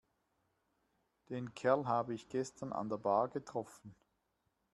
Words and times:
Den 1.29 1.53
Kerl 1.53 1.85
habe 1.87 2.15
ich 2.15 2.27
gestern 2.27 2.73
an 2.73 2.89
der 2.89 2.97
Bar 2.97 3.29
getroffen. 3.29 3.95